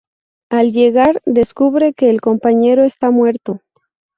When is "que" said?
1.93-2.09